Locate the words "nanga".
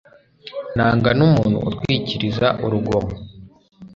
0.75-1.09